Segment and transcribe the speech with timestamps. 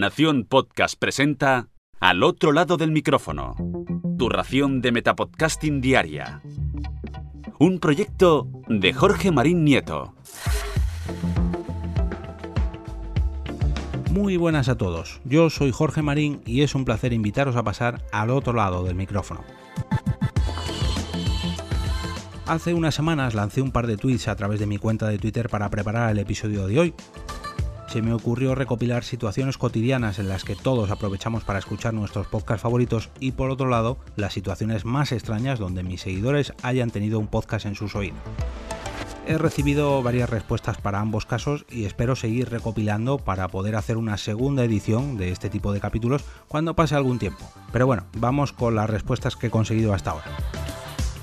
[0.00, 1.68] Nación Podcast presenta
[2.00, 3.54] Al otro lado del micrófono.
[4.16, 6.40] Tu ración de Metapodcasting Diaria.
[7.58, 10.14] Un proyecto de Jorge Marín Nieto.
[14.10, 18.02] Muy buenas a todos, yo soy Jorge Marín y es un placer invitaros a pasar
[18.10, 19.44] al otro lado del micrófono.
[22.46, 25.50] Hace unas semanas lancé un par de tweets a través de mi cuenta de Twitter
[25.50, 26.94] para preparar el episodio de hoy.
[27.90, 32.62] Se me ocurrió recopilar situaciones cotidianas en las que todos aprovechamos para escuchar nuestros podcasts
[32.62, 37.26] favoritos y por otro lado las situaciones más extrañas donde mis seguidores hayan tenido un
[37.26, 38.20] podcast en sus oídos.
[39.26, 44.18] He recibido varias respuestas para ambos casos y espero seguir recopilando para poder hacer una
[44.18, 47.44] segunda edición de este tipo de capítulos cuando pase algún tiempo.
[47.72, 50.26] Pero bueno, vamos con las respuestas que he conseguido hasta ahora.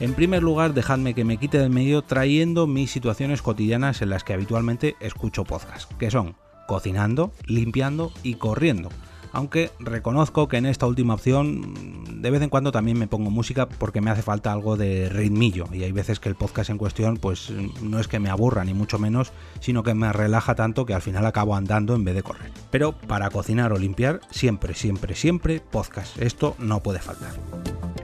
[0.02, 4.26] En primer lugar, dejadme que me quite del medio trayendo mis situaciones cotidianas en las
[4.26, 6.36] que habitualmente escucho podcast, que son
[6.68, 8.90] cocinando, limpiando y corriendo.
[9.34, 11.74] Aunque reconozco que en esta última opción
[12.22, 15.66] de vez en cuando también me pongo música porque me hace falta algo de ritmillo
[15.72, 18.74] y hay veces que el podcast en cuestión pues no es que me aburra ni
[18.74, 22.24] mucho menos, sino que me relaja tanto que al final acabo andando en vez de
[22.24, 22.52] correr.
[22.72, 26.20] Pero para cocinar o limpiar siempre, siempre, siempre podcast.
[26.22, 27.34] Esto no puede faltar.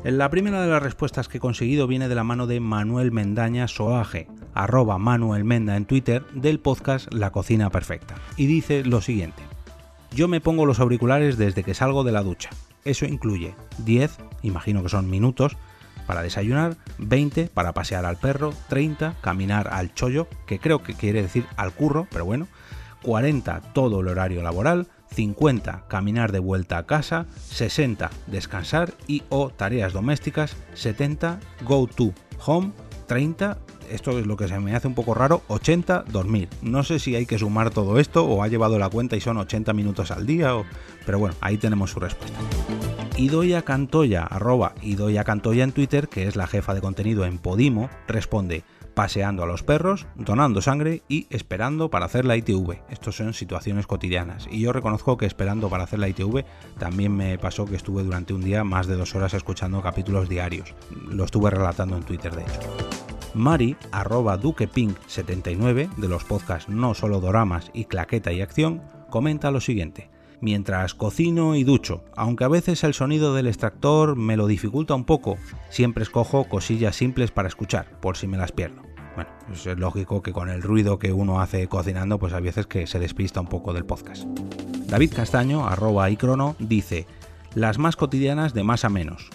[0.04, 3.70] La primera de las respuestas que he conseguido viene de la mano de Manuel Mendaña
[3.70, 8.16] Soaje, arroba Manuel Menda en Twitter, del podcast La Cocina Perfecta.
[8.36, 9.42] Y dice lo siguiente.
[10.12, 12.50] Yo me pongo los auriculares desde que salgo de la ducha.
[12.84, 15.56] Eso incluye 10, imagino que son minutos,
[16.06, 21.22] para desayunar, 20 para pasear al perro, 30 caminar al chollo, que creo que quiere
[21.22, 22.50] decir al curro, pero bueno,
[23.04, 29.50] 40 todo el horario laboral, 50 caminar de vuelta a casa, 60 descansar y o
[29.50, 32.14] tareas domésticas, 70 go to
[32.46, 32.72] home,
[33.08, 33.58] 30
[33.90, 36.50] esto es lo que se me hace un poco raro, 80 dormir.
[36.62, 39.38] No sé si hay que sumar todo esto o ha llevado la cuenta y son
[39.38, 40.66] 80 minutos al día, o...
[41.06, 42.40] pero bueno, ahí tenemos su respuesta.
[43.18, 47.90] Idoia Cantoya, arroba Idoia Cantoya en Twitter, que es la jefa de contenido en Podimo,
[48.08, 52.80] responde, paseando a los perros, donando sangre y esperando para hacer la ITV.
[52.90, 54.48] Estos son situaciones cotidianas.
[54.50, 56.46] Y yo reconozco que esperando para hacer la ITV
[56.78, 60.74] también me pasó que estuve durante un día más de dos horas escuchando capítulos diarios.
[61.10, 62.60] Lo estuve relatando en Twitter, de hecho.
[63.34, 69.60] Mari, arroba duquepink79, de los podcasts No Solo Doramas y Claqueta y Acción, comenta lo
[69.60, 70.13] siguiente
[70.44, 75.06] mientras cocino y ducho, aunque a veces el sonido del extractor me lo dificulta un
[75.06, 75.38] poco,
[75.70, 78.82] siempre escojo cosillas simples para escuchar, por si me las pierdo.
[79.16, 82.88] Bueno, es lógico que con el ruido que uno hace cocinando, pues a veces que
[82.88, 84.26] se despista un poco del podcast.
[84.88, 87.08] David Castaño, arroba crono, dice,
[87.56, 89.30] las más cotidianas de más a menos.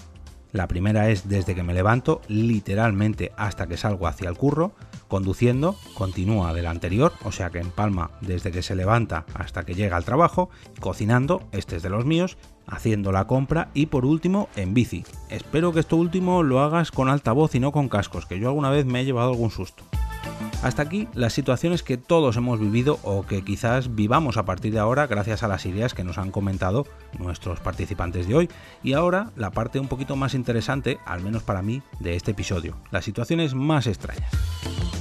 [0.52, 4.72] La primera es desde que me levanto, literalmente hasta que salgo hacia el curro,
[5.08, 9.74] conduciendo, continúa del anterior, o sea que en palma desde que se levanta hasta que
[9.74, 12.36] llega al trabajo, cocinando, este es de los míos,
[12.66, 15.04] haciendo la compra y por último en bici.
[15.30, 18.70] Espero que esto último lo hagas con altavoz y no con cascos, que yo alguna
[18.70, 19.84] vez me he llevado algún susto.
[20.62, 24.80] Hasta aquí las situaciones que todos hemos vivido o que quizás vivamos a partir de
[24.80, 26.84] ahora gracias a las ideas que nos han comentado
[27.16, 28.48] nuestros participantes de hoy.
[28.82, 32.76] Y ahora la parte un poquito más interesante, al menos para mí, de este episodio,
[32.90, 34.32] las situaciones más extrañas.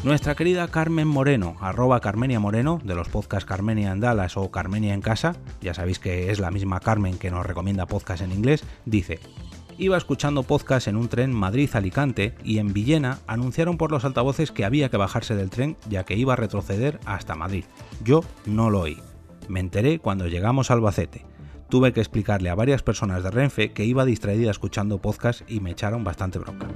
[0.07, 4.93] Nuestra querida Carmen Moreno, arroba Carmenia Moreno, de los podcasts Carmenia en Dallas o Carmenia
[4.93, 8.63] en Casa, ya sabéis que es la misma Carmen que nos recomienda podcast en inglés,
[8.85, 9.19] dice,
[9.77, 14.63] iba escuchando podcast en un tren Madrid-Alicante y en Villena anunciaron por los altavoces que
[14.63, 17.65] había que bajarse del tren ya que iba a retroceder hasta Madrid.
[18.01, 18.97] Yo no lo oí.
[19.49, 21.25] Me enteré cuando llegamos a Albacete.
[21.67, 25.71] Tuve que explicarle a varias personas de Renfe que iba distraída escuchando podcast y me
[25.71, 26.67] echaron bastante bronca.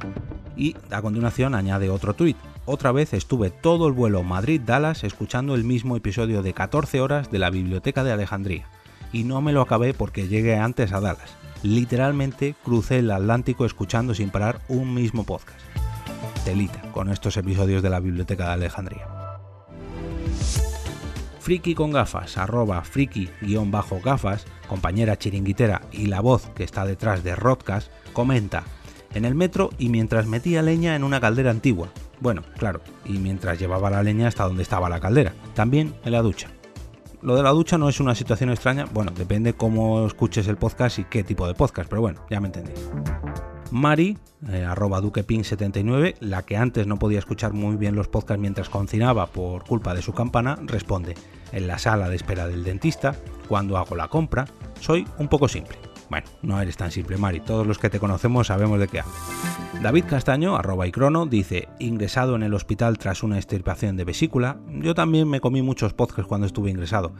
[0.61, 2.37] Y a continuación añade otro tuit.
[2.65, 7.39] Otra vez estuve todo el vuelo Madrid-Dallas escuchando el mismo episodio de 14 horas de
[7.39, 8.67] la Biblioteca de Alejandría.
[9.11, 14.13] Y no me lo acabé porque llegué antes a Dallas literalmente crucé el Atlántico escuchando
[14.13, 15.59] sin parar un mismo podcast.
[16.45, 19.07] Telita con estos episodios de la Biblioteca de Alejandría.
[21.39, 27.91] Friki con gafas, arroba friki-gafas, compañera chiringuitera y la voz que está detrás de Rodcast,
[28.13, 28.63] comenta,
[29.13, 31.89] en el metro y mientras metía leña en una caldera antigua.
[32.19, 35.33] Bueno, claro, y mientras llevaba la leña hasta donde estaba la caldera.
[35.53, 36.49] También en la ducha.
[37.21, 40.97] Lo de la ducha no es una situación extraña, bueno, depende cómo escuches el podcast
[40.99, 42.89] y qué tipo de podcast, pero bueno, ya me entendéis.
[43.69, 44.17] Mari,
[44.49, 49.27] eh, arroba duquepin79, la que antes no podía escuchar muy bien los podcasts mientras cocinaba
[49.27, 51.15] por culpa de su campana, responde,
[51.51, 53.15] en la sala de espera del dentista,
[53.47, 54.45] cuando hago la compra,
[54.79, 55.90] soy un poco simple.
[56.11, 57.39] Bueno, no eres tan simple, Mari.
[57.39, 59.13] Todos los que te conocemos sabemos de qué hablo.
[59.81, 64.57] David Castaño, arroba y crono, dice, ingresado en el hospital tras una extirpación de vesícula.
[64.67, 67.13] Yo también me comí muchos podcasts cuando estuve ingresado.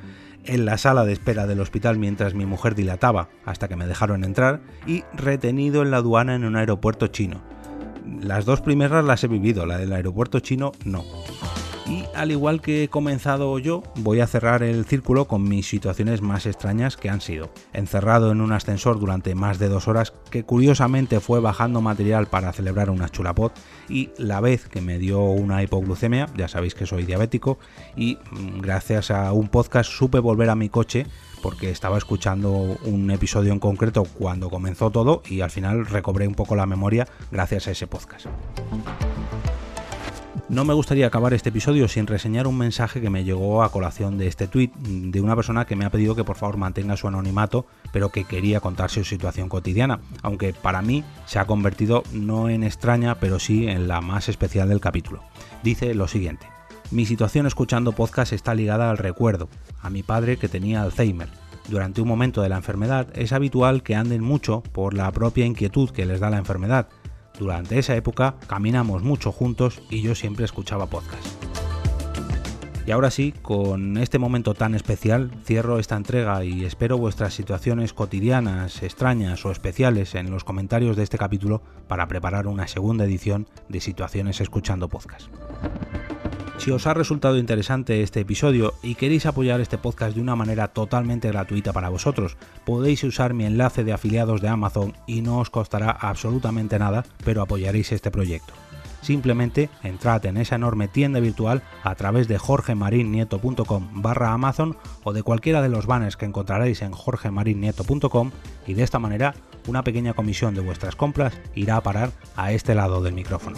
[0.43, 4.25] En la sala de espera del hospital mientras mi mujer dilataba, hasta que me dejaron
[4.25, 7.41] entrar, y retenido en la aduana en un aeropuerto chino.
[8.21, 11.05] Las dos primeras las he vivido, la del aeropuerto chino no.
[11.91, 16.21] Y al igual que he comenzado yo, voy a cerrar el círculo con mis situaciones
[16.21, 17.51] más extrañas que han sido.
[17.73, 22.53] Encerrado en un ascensor durante más de dos horas, que curiosamente fue bajando material para
[22.53, 23.51] celebrar una chulapot,
[23.89, 27.59] y la vez que me dio una hipoglucemia, ya sabéis que soy diabético,
[27.97, 31.07] y mm, gracias a un podcast supe volver a mi coche
[31.41, 36.35] porque estaba escuchando un episodio en concreto cuando comenzó todo y al final recobré un
[36.35, 38.27] poco la memoria gracias a ese podcast.
[40.51, 44.17] No me gustaría acabar este episodio sin reseñar un mensaje que me llegó a colación
[44.17, 47.07] de este tweet de una persona que me ha pedido que por favor mantenga su
[47.07, 52.49] anonimato, pero que quería contar su situación cotidiana, aunque para mí se ha convertido no
[52.49, 55.23] en extraña, pero sí en la más especial del capítulo.
[55.63, 56.47] Dice lo siguiente.
[56.91, 59.47] Mi situación escuchando podcast está ligada al recuerdo,
[59.81, 61.29] a mi padre que tenía Alzheimer.
[61.69, 65.91] Durante un momento de la enfermedad es habitual que anden mucho por la propia inquietud
[65.91, 66.89] que les da la enfermedad,
[67.37, 71.25] durante esa época caminamos mucho juntos y yo siempre escuchaba podcast.
[72.85, 77.93] Y ahora sí, con este momento tan especial, cierro esta entrega y espero vuestras situaciones
[77.93, 83.47] cotidianas, extrañas o especiales en los comentarios de este capítulo para preparar una segunda edición
[83.69, 85.29] de Situaciones Escuchando Podcast.
[86.61, 90.67] Si os ha resultado interesante este episodio y queréis apoyar este podcast de una manera
[90.67, 95.49] totalmente gratuita para vosotros, podéis usar mi enlace de afiliados de Amazon y no os
[95.49, 98.53] costará absolutamente nada, pero apoyaréis este proyecto.
[99.01, 105.23] Simplemente entrad en esa enorme tienda virtual a través de jorgemarinieto.com barra Amazon o de
[105.23, 108.29] cualquiera de los banners que encontraréis en jorgemarinieto.com
[108.67, 109.33] y de esta manera
[109.67, 113.57] una pequeña comisión de vuestras compras irá a parar a este lado del micrófono.